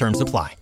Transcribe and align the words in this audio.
Terms 0.00 0.22
apply. 0.22 0.56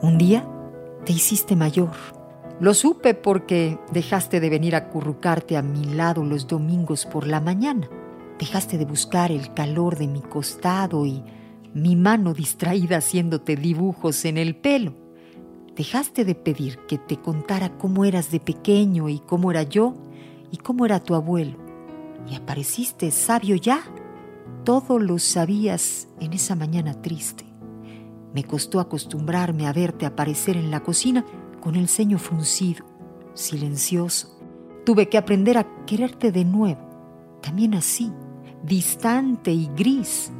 Un 0.00 0.16
día 0.16 0.48
te 1.04 1.12
hiciste 1.12 1.56
mayor. 1.56 1.90
Lo 2.60 2.72
supe 2.72 3.14
porque 3.14 3.80
dejaste 3.90 4.38
de 4.38 4.48
venir 4.48 4.76
a 4.76 4.90
currucarte 4.90 5.56
a 5.56 5.62
mi 5.62 5.86
lado 5.86 6.22
los 6.22 6.46
domingos 6.46 7.04
por 7.04 7.26
la 7.26 7.40
mañana. 7.40 7.90
Dejaste 8.38 8.78
de 8.78 8.84
buscar 8.84 9.32
el 9.32 9.52
calor 9.54 9.98
de 9.98 10.06
mi 10.06 10.20
costado 10.20 11.04
y 11.04 11.24
mi 11.74 11.96
mano 11.96 12.32
distraída 12.32 12.98
haciéndote 12.98 13.56
dibujos 13.56 14.24
en 14.24 14.38
el 14.38 14.54
pelo. 14.54 14.94
Dejaste 15.74 16.24
de 16.24 16.36
pedir 16.36 16.78
que 16.86 16.98
te 16.98 17.16
contara 17.16 17.76
cómo 17.76 18.04
eras 18.04 18.30
de 18.30 18.38
pequeño 18.38 19.08
y 19.08 19.18
cómo 19.18 19.50
era 19.50 19.64
yo 19.64 19.96
y 20.52 20.58
cómo 20.58 20.86
era 20.86 21.00
tu 21.00 21.16
abuelo. 21.16 21.63
Y 22.28 22.34
apareciste 22.34 23.10
sabio 23.10 23.56
ya. 23.56 23.80
Todo 24.64 24.98
lo 24.98 25.18
sabías 25.18 26.08
en 26.20 26.32
esa 26.32 26.54
mañana 26.54 27.00
triste. 27.02 27.44
Me 28.34 28.44
costó 28.44 28.80
acostumbrarme 28.80 29.66
a 29.66 29.72
verte 29.72 30.06
aparecer 30.06 30.56
en 30.56 30.70
la 30.70 30.80
cocina 30.80 31.24
con 31.60 31.76
el 31.76 31.88
ceño 31.88 32.18
fruncido, 32.18 32.84
silencioso. 33.34 34.38
Tuve 34.84 35.08
que 35.08 35.18
aprender 35.18 35.56
a 35.56 35.84
quererte 35.86 36.32
de 36.32 36.44
nuevo, 36.44 37.38
también 37.42 37.74
así, 37.74 38.12
distante 38.64 39.52
y 39.52 39.70
gris. 39.76 40.32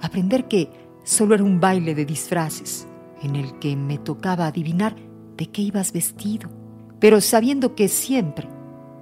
Aprender 0.00 0.48
que 0.48 0.70
solo 1.04 1.34
era 1.34 1.44
un 1.44 1.60
baile 1.60 1.94
de 1.94 2.04
disfraces 2.04 2.86
en 3.22 3.36
el 3.36 3.58
que 3.58 3.76
me 3.76 3.98
tocaba 3.98 4.46
adivinar 4.46 4.96
de 5.36 5.50
qué 5.50 5.62
ibas 5.62 5.92
vestido, 5.92 6.50
pero 6.98 7.20
sabiendo 7.20 7.74
que 7.74 7.88
siempre 7.88 8.48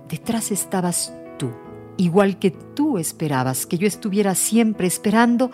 detrás 0.08 0.50
estabas 0.50 1.14
igual 2.00 2.38
que 2.38 2.50
tú 2.50 2.96
esperabas 2.98 3.66
que 3.66 3.76
yo 3.76 3.86
estuviera 3.86 4.34
siempre 4.34 4.86
esperando 4.86 5.50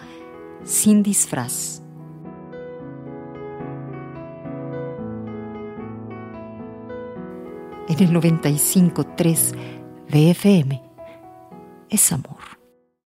sin 0.64 1.02
disfraz. 1.02 1.82
En 7.88 8.00
el 8.00 8.10
95.3 8.12 9.54
de 10.08 10.30
FM 10.30 10.82
es 11.88 12.12
amor. 12.12 12.55